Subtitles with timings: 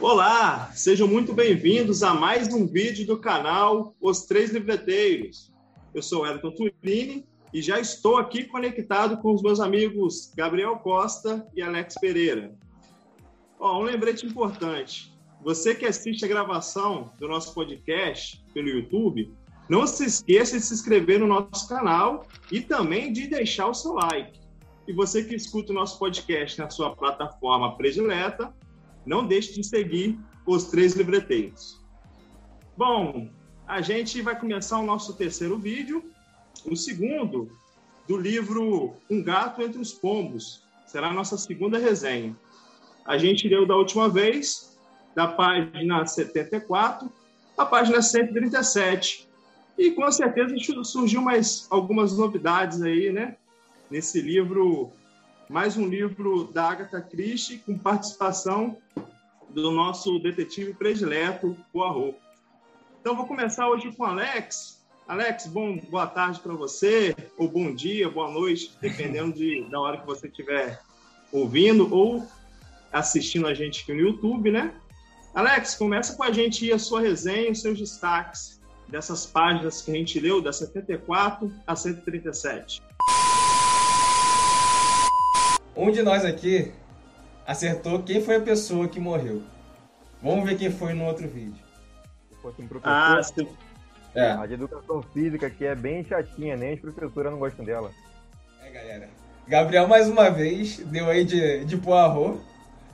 [0.00, 5.52] Olá, sejam muito bem-vindos a mais um vídeo do canal Os Três Livreteiros.
[5.94, 7.24] Eu sou Elton Turini
[7.54, 12.52] e já estou aqui conectado com os meus amigos Gabriel Costa e Alex Pereira.
[13.64, 15.16] Ó, um lembrete importante.
[15.40, 19.32] Você que assiste a gravação do nosso podcast pelo YouTube,
[19.68, 23.92] não se esqueça de se inscrever no nosso canal e também de deixar o seu
[23.92, 24.40] like.
[24.88, 28.52] E você que escuta o nosso podcast na sua plataforma predileta,
[29.06, 31.80] não deixe de seguir os três livreteiros.
[32.76, 33.30] Bom,
[33.64, 36.02] a gente vai começar o nosso terceiro vídeo,
[36.68, 37.48] o segundo
[38.08, 40.64] do livro Um Gato Entre os Pombos.
[40.84, 42.36] Será a nossa segunda resenha.
[43.04, 44.78] A gente leu da última vez,
[45.14, 47.10] da página 74
[47.56, 49.28] à página 137.
[49.76, 53.36] E com certeza surgiu mais algumas novidades aí, né?
[53.90, 54.92] Nesse livro,
[55.48, 58.76] mais um livro da Agatha Christie, com participação
[59.50, 62.16] do nosso detetive predileto, Poirot.
[63.00, 64.80] Então, vou começar hoje com Alex.
[65.08, 69.98] Alex, bom, boa tarde para você, ou bom dia, boa noite, dependendo de, da hora
[69.98, 70.80] que você estiver
[71.32, 72.26] ouvindo ou
[72.92, 74.72] assistindo a gente aqui no YouTube, né?
[75.34, 79.90] Alex, começa com a gente aí a sua resenha, os seus destaques dessas páginas que
[79.90, 82.82] a gente leu, da 74 a 137.
[85.74, 86.70] Um de nós aqui
[87.46, 89.42] acertou quem foi a pessoa que morreu.
[90.22, 91.62] Vamos ver quem foi no outro vídeo.
[92.44, 93.48] Um Ah, se-
[94.14, 97.90] É, a de educação física, que é bem chatinha, nem as professoras não gostam dela.
[98.62, 99.08] é galera.
[99.48, 102.38] Gabriel, mais uma vez, deu aí de, de Poirot.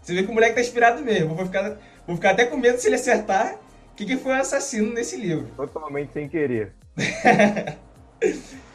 [0.03, 1.35] Você vê que o moleque tá inspirado mesmo.
[1.35, 1.77] Vou ficar,
[2.07, 3.59] vou ficar até com medo se ele acertar
[3.97, 5.49] quem que foi o assassino nesse livro.
[5.57, 6.73] Totalmente sem querer.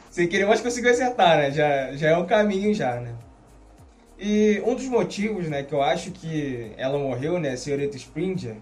[0.09, 1.50] Sem querer, mas conseguiu acertar, né?
[1.51, 3.16] Já, já é um caminho já, né?
[4.19, 8.57] E um dos motivos, né, que eu acho que ela morreu, né, a senhorita Springer,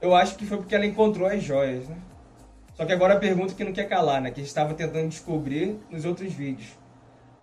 [0.00, 1.96] eu acho que foi porque ela encontrou as joias, né?
[2.74, 5.08] Só que agora a pergunta que não quer calar, né, que a gente estava tentando
[5.08, 6.68] descobrir nos outros vídeos.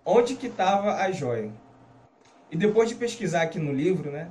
[0.02, 1.50] Onde que estava a joia?
[2.54, 4.28] E depois de pesquisar aqui no livro, né,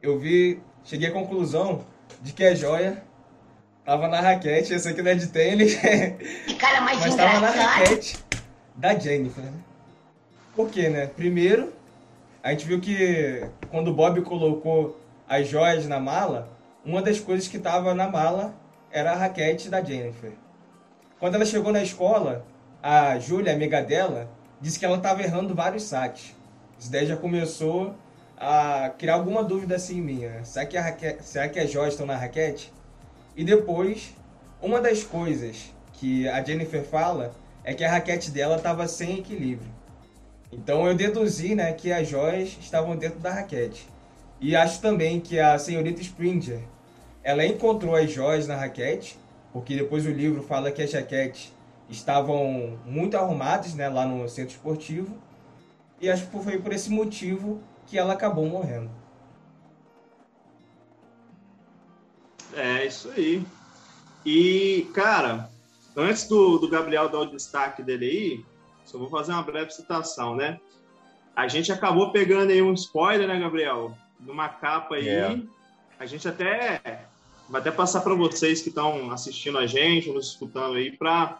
[0.00, 1.84] eu vi, cheguei à conclusão
[2.22, 3.04] de que a joia
[3.80, 5.74] estava na raquete, essa aqui não é de tênis,
[6.46, 7.80] Que cara mais mas estava na engraçado.
[7.80, 8.24] raquete
[8.74, 9.52] da Jennifer, né?
[10.56, 11.06] Por quê, né?
[11.06, 11.70] Primeiro,
[12.42, 16.48] a gente viu que quando o Bob colocou as joias na mala,
[16.82, 18.54] uma das coisas que estava na mala
[18.90, 20.32] era a raquete da Jennifer.
[21.20, 22.42] Quando ela chegou na escola,
[22.82, 24.30] a Júlia, amiga dela,
[24.62, 26.34] disse que ela estava errando vários saques.
[26.78, 27.94] Isso daí já começou
[28.36, 30.00] a criar alguma dúvida assim.
[30.00, 30.42] Né?
[30.44, 31.16] Será, que a raque...
[31.22, 32.72] Será que as joias estão na raquete?
[33.36, 34.14] E depois,
[34.60, 37.34] uma das coisas que a Jennifer fala
[37.64, 39.72] é que a raquete dela estava sem equilíbrio.
[40.52, 43.88] Então eu deduzi né, que as joias estavam dentro da raquete.
[44.40, 46.60] E acho também que a senhorita Springer
[47.22, 49.18] ela encontrou as joias na raquete,
[49.52, 51.52] porque depois o livro fala que as raquetes
[51.88, 55.16] estavam muito arrumadas né, lá no centro esportivo.
[56.04, 58.90] E acho que foi por esse motivo que ela acabou morrendo.
[62.52, 63.42] É isso aí.
[64.22, 65.48] E, cara,
[65.96, 68.44] antes do, do Gabriel dar o destaque dele aí,
[68.84, 70.60] só vou fazer uma breve citação, né?
[71.34, 73.96] A gente acabou pegando aí um spoiler, né, Gabriel?
[74.20, 75.08] De uma capa aí.
[75.08, 75.40] É.
[75.98, 77.06] A gente até
[77.48, 81.38] vai até passar para vocês que estão assistindo a gente, nos escutando aí, para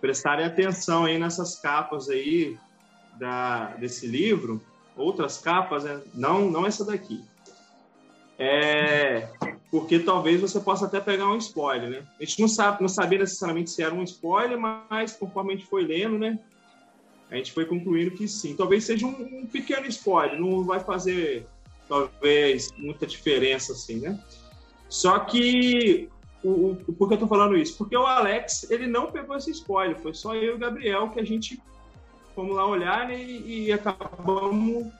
[0.00, 2.56] prestarem atenção aí nessas capas aí
[3.18, 4.60] da, desse livro.
[4.96, 6.00] Outras capas, né?
[6.14, 7.24] Não, não essa daqui.
[8.38, 9.28] É,
[9.70, 12.02] porque talvez você possa até pegar um spoiler, né?
[12.20, 15.68] A gente não sabe, não sabia necessariamente se era um spoiler, mas conforme a gente
[15.68, 16.38] foi lendo, né?
[17.30, 18.54] A gente foi concluindo que sim.
[18.54, 21.46] Talvez seja um, um pequeno spoiler, não vai fazer
[21.88, 24.18] talvez muita diferença assim, né?
[24.88, 26.10] Só que
[26.42, 27.78] o, o, por que eu tô falando isso?
[27.78, 31.20] Porque o Alex, ele não pegou esse spoiler, foi só eu e o Gabriel que
[31.20, 31.62] a gente
[32.34, 34.92] fomos lá olhar né, e, e acabamos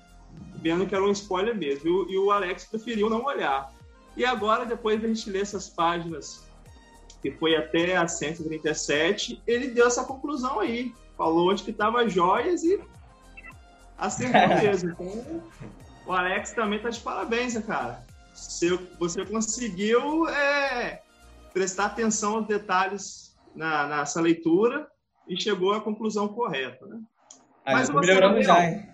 [0.56, 1.88] vendo que era um spoiler mesmo.
[1.88, 3.72] E o, e o Alex preferiu não olhar.
[4.16, 6.44] E agora, depois da gente ler essas páginas,
[7.20, 10.94] que foi até a 137, ele deu essa conclusão aí.
[11.16, 12.80] Falou onde que estavam as joias e
[13.98, 14.90] acertou mesmo.
[14.90, 15.42] Então,
[16.06, 18.04] o Alex também tá de parabéns, né, cara?
[18.34, 21.02] Você, você conseguiu é,
[21.52, 24.88] prestar atenção aos detalhes na, nessa leitura
[25.28, 27.00] e chegou à conclusão correta, né?
[27.64, 28.42] Ah, Mas Gabriel?
[28.42, 28.88] já, hein?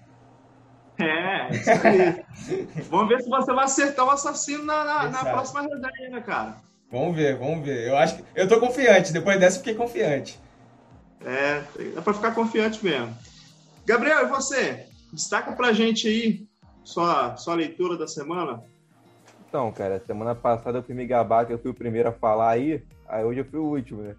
[0.98, 2.24] É, isso aí.
[2.90, 6.56] vamos ver se você vai acertar o assassino na, na, na próxima resenha, né, cara?
[6.90, 7.88] Vamos ver, vamos ver.
[7.88, 8.24] Eu acho que.
[8.34, 9.12] Eu tô confiante.
[9.12, 10.38] Depois dessa, fiquei confiante.
[11.24, 11.62] É,
[11.94, 13.16] dá pra ficar confiante mesmo.
[13.86, 14.86] Gabriel, e você?
[15.12, 16.46] Destaca pra gente aí
[16.84, 18.62] sua, sua leitura da semana.
[19.48, 22.50] Então, cara, semana passada eu fui me gabar que eu fui o primeiro a falar
[22.50, 24.14] aí, aí hoje eu fui o último, né?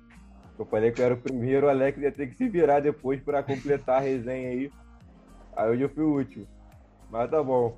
[0.60, 3.22] Eu falei que eu era o primeiro, o Alex ia ter que se virar depois
[3.22, 4.70] para completar a resenha aí.
[5.56, 6.46] Aí hoje eu fui o último.
[7.10, 7.78] Mas tá bom.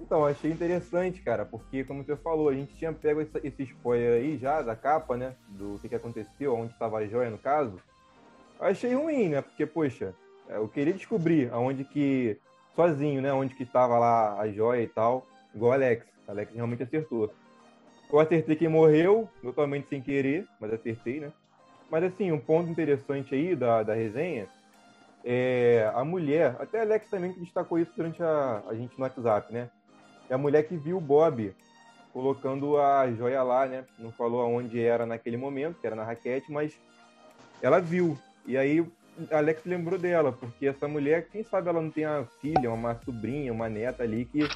[0.00, 4.38] Então, achei interessante, cara, porque, como você falou, a gente tinha pego esse spoiler aí
[4.38, 5.34] já da capa, né?
[5.50, 7.78] Do que, que aconteceu, onde estava a joia, no caso.
[8.58, 9.42] Achei ruim, né?
[9.42, 10.14] Porque, poxa,
[10.48, 12.38] eu queria descobrir aonde que.
[12.74, 13.30] Sozinho, né?
[13.30, 15.26] Onde que estava lá a joia e tal.
[15.54, 16.06] Igual Alex.
[16.26, 17.30] Alex realmente acertou.
[18.10, 21.30] Eu acertei quem morreu, totalmente sem querer, mas acertei, né?
[21.92, 24.48] Mas, assim, um ponto interessante aí da, da resenha
[25.22, 29.04] é a mulher, até a Alex também que destacou isso durante a, a gente no
[29.04, 29.68] WhatsApp, né?
[30.30, 31.54] É a mulher que viu o Bob
[32.10, 33.84] colocando a joia lá, né?
[33.98, 36.72] Não falou aonde era naquele momento, que era na raquete, mas
[37.60, 38.18] ela viu.
[38.46, 38.82] E aí
[39.30, 43.52] Alex lembrou dela, porque essa mulher, quem sabe ela não tem uma filha, uma sobrinha,
[43.52, 44.48] uma neta ali que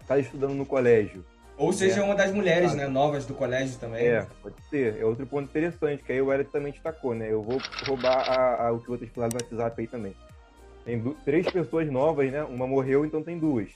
[0.00, 1.24] está estudando no colégio.
[1.62, 2.04] Ou seja, é.
[2.04, 4.04] uma das mulheres, né, novas do colégio também.
[4.04, 4.98] É, pode ser.
[4.98, 7.30] É outro ponto interessante, que aí o Eric também destacou, né?
[7.30, 10.14] Eu vou roubar a, a, o que vocês falaram no WhatsApp aí também.
[10.84, 12.42] Tem três pessoas novas, né?
[12.42, 13.68] Uma morreu, então tem duas.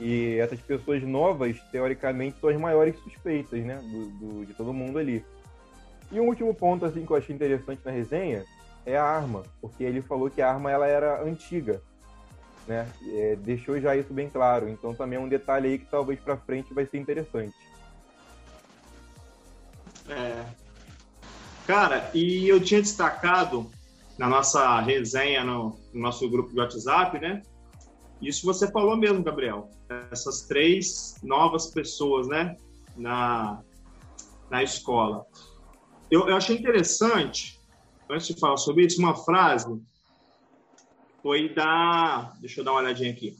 [0.00, 3.76] E essas pessoas novas, teoricamente, são as maiores suspeitas, né?
[3.76, 5.24] Do, do, de todo mundo ali.
[6.10, 8.44] E um último ponto, assim, que eu achei interessante na resenha
[8.84, 9.44] é a arma.
[9.60, 11.80] Porque ele falou que a arma, ela era antiga.
[12.66, 12.88] Né?
[13.12, 14.68] É, deixou já isso bem claro.
[14.68, 17.54] Então também é um detalhe aí que talvez para frente vai ser interessante.
[20.08, 20.44] É.
[21.66, 23.70] Cara, e eu tinha destacado
[24.18, 27.42] na nossa resenha no, no nosso grupo de WhatsApp, né?
[28.20, 29.68] Isso você falou mesmo, Gabriel.
[30.10, 32.56] Essas três novas pessoas, né?
[32.96, 33.60] Na,
[34.50, 35.26] na escola.
[36.10, 37.60] Eu, eu achei interessante,
[38.08, 39.80] antes de falar sobre isso, uma frase
[41.26, 42.32] foi da.
[42.38, 43.36] Deixa eu dar uma olhadinha aqui.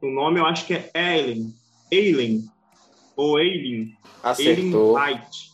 [0.00, 1.54] O nome eu acho que é Eileen.
[1.88, 2.50] Eileen.
[3.14, 3.96] Ou Eileen.
[4.20, 4.52] Acertou.
[4.52, 5.52] Eileen Light.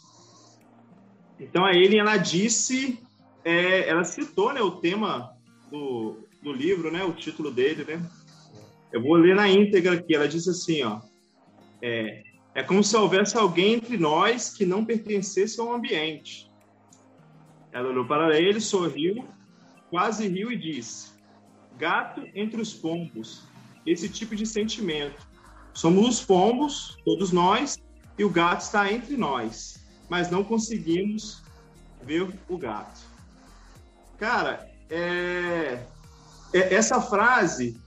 [1.39, 2.99] Então a Eileen, ela disse.
[3.45, 5.37] É, ela citou né, o tema
[5.71, 8.03] do, do livro, né, o título dele, né?
[8.91, 10.15] Eu vou ler na íntegra aqui.
[10.15, 11.03] Ela disse assim, ó.
[11.83, 12.23] É,
[12.55, 16.51] é como se houvesse alguém entre nós que não pertencesse ao ambiente.
[17.71, 19.29] Ela olhou para ele, sorriu,
[19.91, 21.18] quase riu e disse:
[21.79, 23.45] gato entre os pombos,
[23.87, 25.27] esse tipo de sentimento.
[25.73, 27.79] Somos os pombos, todos nós,
[28.19, 29.79] e o gato está entre nós,
[30.09, 31.43] mas não conseguimos
[32.03, 33.01] ver o gato.
[34.19, 35.79] Cara, é...
[36.53, 37.79] É, essa frase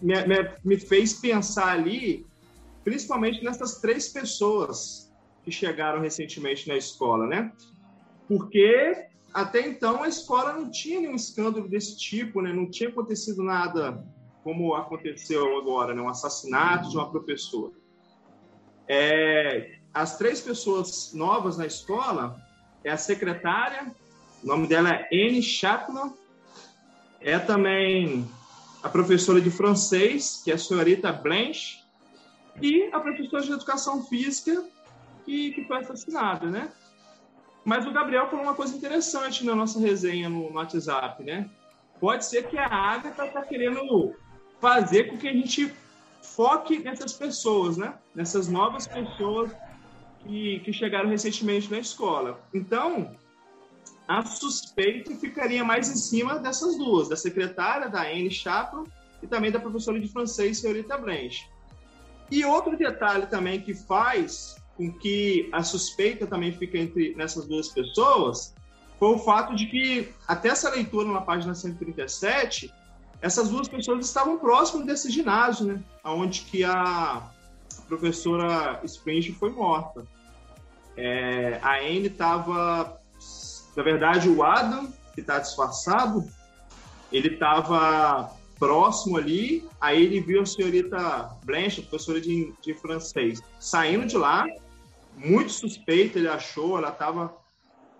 [0.00, 2.24] me, me, me fez pensar ali,
[2.84, 5.12] principalmente nessas três pessoas
[5.42, 7.52] que chegaram recentemente na escola, né?
[8.28, 12.52] Porque até então a escola não tinha nenhum escândalo desse tipo, né?
[12.52, 14.04] Não tinha acontecido nada
[14.42, 16.00] como aconteceu agora, né?
[16.00, 17.74] Um assassinato de uma professora.
[18.86, 22.40] É, as três pessoas novas na escola
[22.82, 23.94] é a secretária,
[24.42, 26.14] o nome dela é Anne Chapman,
[27.20, 28.28] é também
[28.82, 31.78] a professora de francês, que é a senhorita Blanche,
[32.62, 34.64] e a professora de educação física,
[35.24, 36.72] que, que foi assassinada, né?
[37.68, 41.50] Mas o Gabriel falou uma coisa interessante na nossa resenha no, WhatsApp, né?
[42.00, 44.14] Pode ser que a Agatha está querendo
[44.58, 45.70] fazer com que a gente
[46.22, 47.92] foque nessas pessoas, né?
[48.14, 49.50] Nessas novas pessoas
[50.20, 52.40] que, que chegaram recentemente na escola.
[52.54, 53.14] Então,
[54.08, 58.84] a suspeita ficaria mais em cima dessas duas, da secretária, da Anne Chaplin,
[59.22, 61.46] e também da professora de francês, senhorita Blanche.
[62.30, 67.68] E outro detalhe também que faz com que a suspeita também fica entre nessas duas
[67.68, 68.54] pessoas
[68.98, 72.72] foi o fato de que, até essa leitura na página 137,
[73.20, 75.82] essas duas pessoas estavam próximas desse ginásio, né?
[76.04, 77.30] Onde que a
[77.86, 80.04] professora Spring foi morta.
[80.96, 83.00] É, a Anne estava...
[83.76, 86.28] Na verdade, o Adam, que está disfarçado,
[87.12, 94.06] ele estava próximo ali, aí ele viu a senhorita Blanche, professora de, de francês, saindo
[94.06, 94.46] de lá,
[95.18, 97.36] muito suspeita, ele achou, ela estava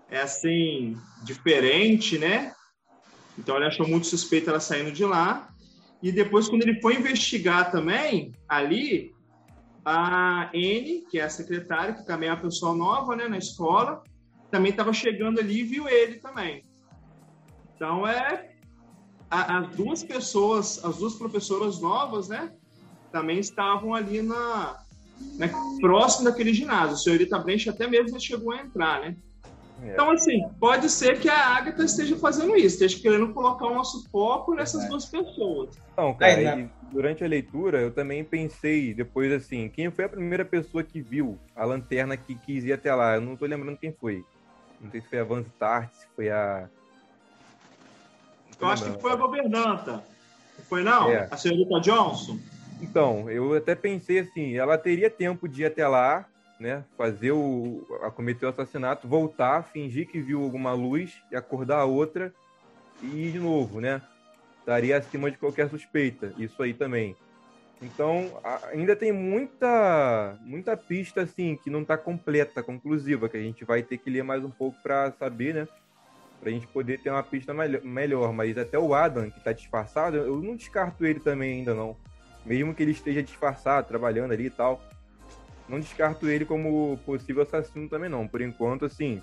[0.09, 2.53] é assim, diferente, né?
[3.37, 5.49] Então ele achou muito suspeita ela saindo de lá.
[6.01, 9.13] E depois, quando ele foi investigar também, ali,
[9.85, 14.03] a N, que é a secretária, que também é uma pessoa nova né, na escola,
[14.49, 16.63] também estava chegando ali e viu ele também.
[17.75, 18.55] Então é
[19.29, 22.53] a, as duas pessoas, as duas professoras novas, né,
[23.11, 24.83] também estavam ali na,
[25.37, 26.95] né, próximo daquele ginásio.
[26.95, 29.15] O senhorita Brench até mesmo chegou a entrar, né?
[29.83, 29.93] É.
[29.93, 34.09] Então, assim, pode ser que a Agatha esteja fazendo isso, esteja querendo colocar o nosso
[34.09, 34.87] foco nessas é.
[34.87, 35.77] duas pessoas.
[35.95, 36.69] Não, cara, é, né?
[36.91, 41.37] durante a leitura eu também pensei depois assim, quem foi a primeira pessoa que viu
[41.55, 43.15] a lanterna que quis ir até lá?
[43.15, 44.23] Eu não tô lembrando quem foi.
[44.81, 46.69] Não sei se foi a Van Start, se foi a.
[48.59, 50.03] Eu acho que foi a governanta.
[50.67, 51.09] Foi não?
[51.09, 51.27] É.
[51.31, 52.37] A senhorita Johnson?
[52.81, 56.25] Então, eu até pensei assim, ela teria tempo de ir até lá,
[56.59, 61.79] né, fazer o, a cometer o assassinato, voltar, fingir que viu alguma luz e acordar
[61.79, 62.33] a outra
[63.01, 64.01] e ir de novo, né?
[64.59, 67.15] Estaria acima de qualquer suspeita, isso aí também.
[67.81, 68.39] Então,
[68.73, 73.81] ainda tem muita muita pista assim que não está completa, conclusiva, que a gente vai
[73.81, 75.67] ter que ler mais um pouco para saber, né?
[76.41, 80.41] Pra gente poder ter uma pista melhor, mas até o Adam, que está disfarçado, eu
[80.41, 81.95] não descarto ele também ainda não.
[82.45, 84.81] Mesmo que ele esteja disfarçado, trabalhando ali e tal
[85.69, 88.27] não descarto ele como possível assassino também não.
[88.27, 89.21] Por enquanto, assim,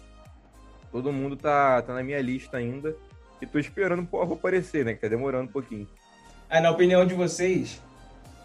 [0.93, 2.97] todo mundo tá, tá na minha lista ainda.
[3.43, 4.95] E tô esperando o Poirot aparecer, né?
[4.95, 5.87] Que tá demorando um pouquinho.
[6.49, 7.83] É, na opinião de vocês,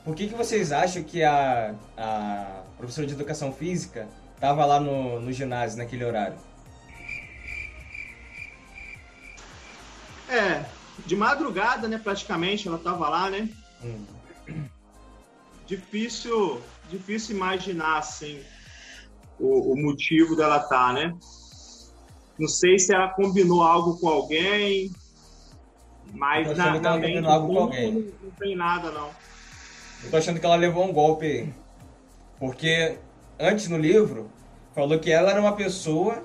[0.04, 4.08] por que, que vocês acham que a, a professora de educação física
[4.40, 6.36] tava lá no, no ginásio naquele horário?
[10.28, 10.66] É,
[11.06, 13.48] de madrugada, né, praticamente, ela tava lá, né?
[13.84, 14.21] Hum.
[15.66, 18.42] Difícil difícil imaginar assim
[19.40, 21.16] o, o motivo dela estar, tá, né?
[22.38, 24.92] Não sei se ela combinou algo com alguém,
[26.14, 27.94] mas na, na mente algo com alguém.
[27.94, 29.10] Não, não tem nada não.
[30.04, 31.54] Eu tô achando que ela levou um golpe,
[32.40, 32.98] porque
[33.40, 34.30] antes no livro
[34.74, 36.24] falou que ela era uma pessoa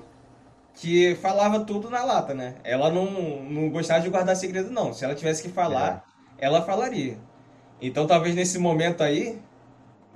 [0.73, 2.55] que falava tudo na lata, né?
[2.63, 4.93] Ela não, não gostava de guardar segredo, não.
[4.93, 6.05] Se ela tivesse que falar,
[6.37, 6.45] é.
[6.45, 7.17] ela falaria.
[7.81, 9.39] Então talvez nesse momento aí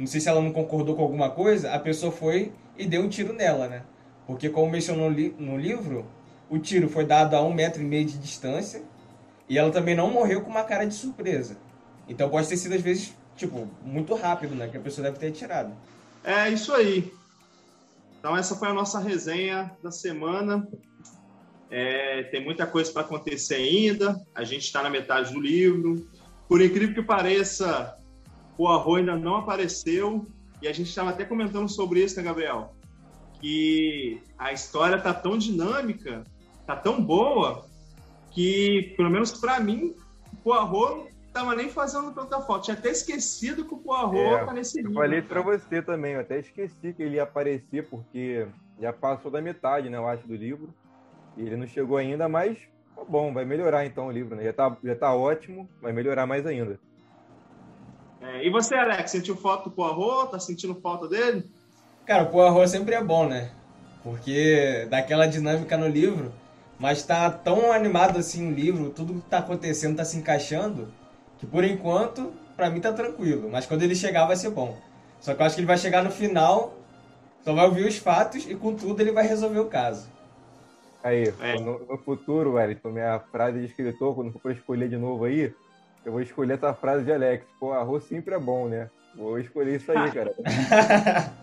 [0.01, 3.07] não sei se ela não concordou com alguma coisa, a pessoa foi e deu um
[3.07, 3.83] tiro nela, né?
[4.25, 6.05] Porque, como mencionou no livro,
[6.49, 8.81] o tiro foi dado a um metro e meio de distância
[9.47, 11.55] e ela também não morreu com uma cara de surpresa.
[12.07, 14.67] Então pode ter sido, às vezes, tipo, muito rápido, né?
[14.67, 15.71] Que a pessoa deve ter atirado.
[16.23, 17.13] É isso aí.
[18.19, 20.67] Então, essa foi a nossa resenha da semana.
[21.69, 24.19] É, tem muita coisa para acontecer ainda.
[24.33, 26.07] A gente está na metade do livro.
[26.51, 27.97] Por incrível que pareça,
[28.57, 30.27] o Arro ainda não apareceu
[30.61, 32.75] e a gente estava até comentando sobre isso, né, Gabriel?
[33.39, 36.25] Que a história tá tão dinâmica,
[36.67, 37.63] tá tão boa,
[38.31, 39.95] que, pelo menos para mim,
[40.33, 42.65] o Poirot não tava nem fazendo tanta falta.
[42.65, 44.91] Tinha até esquecido que o Poirot é, tá nesse livro.
[44.91, 48.45] Eu falei para você também, eu até esqueci que ele ia aparecer, porque
[48.77, 50.73] já passou da metade, né, eu acho, do livro.
[51.37, 52.57] E ele não chegou ainda, mas
[53.01, 54.43] tá bom, vai melhorar então o livro, né?
[54.43, 56.79] Já tá, já tá ótimo, vai melhorar mais ainda.
[58.21, 60.31] É, e você, Alex, sentiu falta do Poirot?
[60.31, 61.43] Tá sentindo falta dele?
[62.05, 63.51] Cara, o Poirot sempre é bom, né?
[64.03, 66.31] Porque dá aquela dinâmica no livro,
[66.79, 70.91] mas tá tão animado assim o livro, tudo que tá acontecendo tá se encaixando,
[71.39, 73.49] que por enquanto, para mim tá tranquilo.
[73.51, 74.77] Mas quando ele chegar vai ser bom.
[75.19, 76.73] Só que eu acho que ele vai chegar no final,
[77.43, 80.07] só vai ouvir os fatos e com tudo ele vai resolver o caso.
[81.03, 81.59] Aí, é.
[81.59, 85.53] no, no, futuro, Wellington, minha frase de escritor, quando for pra escolher de novo aí,
[86.05, 87.45] eu vou escolher essa frase de Alex.
[87.59, 88.89] Pô, arroz sempre é bom, né?
[89.15, 90.33] Vou escolher isso aí, cara.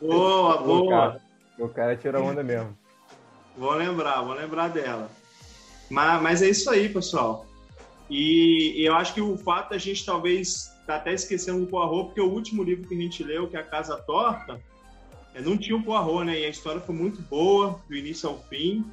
[0.00, 0.82] boa, boa.
[0.82, 1.20] O cara,
[1.58, 2.76] o cara tira onda mesmo.
[3.56, 5.10] Vou lembrar, vou lembrar dela.
[5.88, 7.46] Mas, mas é isso aí, pessoal.
[8.08, 12.06] E, e, eu acho que o fato da gente talvez tá até esquecendo do Poirot,
[12.06, 14.60] porque o último livro que a gente leu, que é A Casa Torta,
[15.38, 16.40] não tinha o Poirot, né?
[16.40, 18.84] E a história foi muito boa, do início ao fim.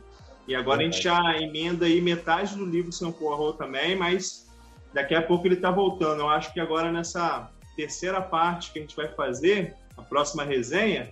[0.48, 4.48] E agora a gente já emenda aí metade do livro sem o Poirot também, mas
[4.94, 6.22] daqui a pouco ele está voltando.
[6.22, 11.12] Eu acho que agora nessa terceira parte que a gente vai fazer, a próxima resenha,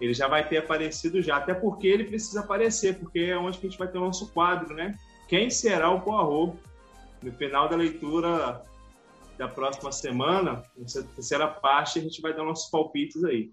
[0.00, 1.36] ele já vai ter aparecido já.
[1.36, 4.32] Até porque ele precisa aparecer, porque é onde que a gente vai ter o nosso
[4.32, 4.96] quadro, né?
[5.28, 6.58] Quem será o Poirot?
[7.22, 8.62] No final da leitura
[9.38, 13.50] da próxima semana, nessa terceira parte, a gente vai dar nossos palpites aí.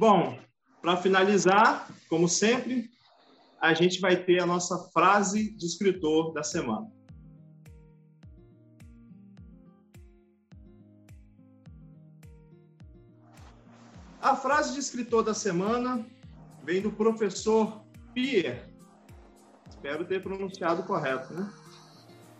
[0.00, 0.38] Bom,
[0.80, 2.88] para finalizar, como sempre,
[3.60, 6.90] a gente vai ter a nossa frase de escritor da semana.
[14.22, 16.06] A frase de escritor da semana
[16.64, 18.62] vem do professor Pierre.
[19.68, 21.52] Espero ter pronunciado correto, né?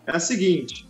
[0.06, 0.88] É a seguinte: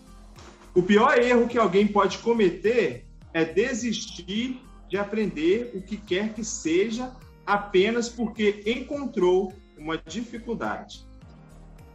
[0.73, 6.45] o pior erro que alguém pode cometer é desistir de aprender o que quer que
[6.45, 7.15] seja
[7.47, 11.07] apenas porque encontrou uma dificuldade.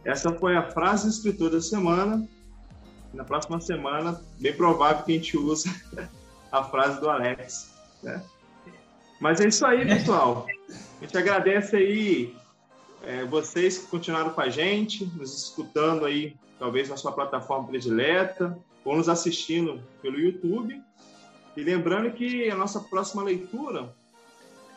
[0.04, 2.26] Essa foi a frase escritor da semana.
[3.12, 5.70] Na próxima semana, bem provável que a gente use
[6.50, 7.74] a frase do Alex.
[8.02, 8.22] Né?
[9.20, 10.46] Mas é isso aí, pessoal.
[11.00, 12.34] A gente agradece aí
[13.02, 18.58] é, vocês que continuaram com a gente, nos escutando aí, talvez na sua plataforma predileta,
[18.84, 20.80] ou nos assistindo pelo YouTube.
[21.56, 23.94] E lembrando que a nossa próxima leitura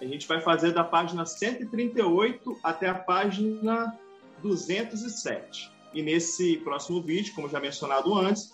[0.02, 3.94] a gente vai fazer da página 138 até a página
[4.42, 5.72] 207.
[5.94, 8.54] E nesse próximo vídeo, como já mencionado antes,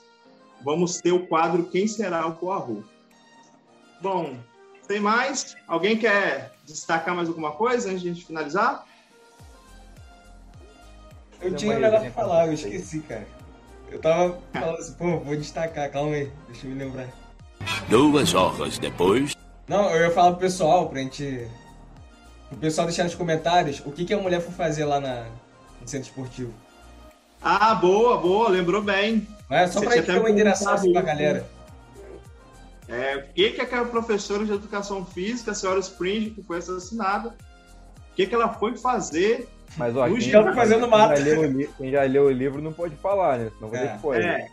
[0.63, 2.84] vamos ter o quadro Quem Será o Poirot.
[4.01, 4.38] Bom,
[4.82, 8.88] sem mais, alguém quer destacar mais alguma coisa antes de a gente finalizar?
[11.41, 13.27] Eu tinha um negócio pra falar, eu esqueci, cara.
[13.91, 17.25] Eu tava falando assim, pô, vou destacar, calma aí, deixa eu me lembrar.
[17.89, 19.36] Duas horas depois.
[19.68, 21.48] Não, eu ia falar pro pessoal, pra gente.
[22.51, 25.25] O pessoal deixar nos comentários o que, que a mulher foi fazer lá na,
[25.82, 26.54] no centro esportivo.
[27.42, 29.27] Ah, boa, boa, lembrou bem.
[29.50, 31.50] Mas é só Você pra gente ter uma interação assim pra comentado galera.
[32.88, 37.30] É, o que, que aquela professora de educação física, a senhora Spring, que foi assassinada,
[37.30, 39.48] o que, que ela foi fazer?
[39.75, 41.18] Mas, ó, quem, tá fazendo quem mato.
[41.18, 43.51] já leu quem já leu o livro não pode falar, né?
[43.56, 43.88] Senão vai É.
[43.88, 44.25] ter spoiler.
[44.25, 44.48] É,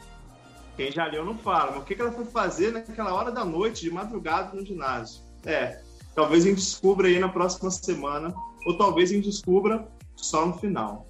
[0.76, 3.82] quem já leu não fala, mas o que, ela foi fazer naquela hora da noite,
[3.82, 5.22] de madrugada, no ginásio?
[5.44, 5.82] É,
[6.14, 8.34] talvez a gente descubra aí na próxima semana,
[8.66, 9.86] ou talvez a gente descubra
[10.16, 11.06] só no final.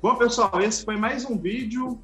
[0.00, 2.00] Bom, pessoal, esse foi mais um vídeo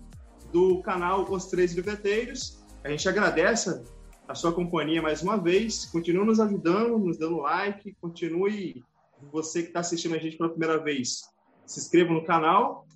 [0.53, 2.63] do canal Os Três Livreteiros.
[2.83, 3.83] A gente agradece
[4.29, 5.87] a sua companhia mais uma vez.
[5.87, 7.97] Continue nos ajudando, nos dando like.
[8.01, 8.85] Continue,
[9.33, 11.23] você que está assistindo a gente pela primeira vez,
[11.65, 12.87] se inscreva no canal.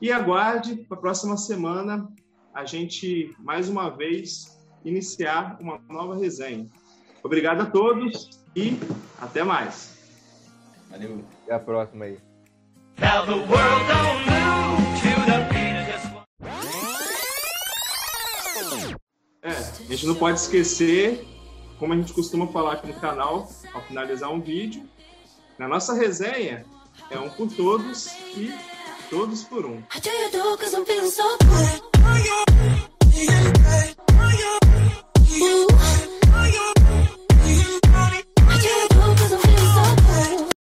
[0.00, 2.08] E aguarde para a próxima semana
[2.56, 6.66] a gente, mais uma vez, iniciar uma nova resenha.
[7.22, 8.78] Obrigado a todos e
[9.20, 9.94] até mais.
[10.88, 11.22] Valeu.
[11.42, 12.18] Até a próxima aí.
[19.42, 21.26] É, a gente não pode esquecer,
[21.78, 24.88] como a gente costuma falar aqui no canal, ao finalizar um vídeo,
[25.58, 26.64] na nossa resenha
[27.10, 28.75] é um por todos e
[29.10, 29.82] todos por um.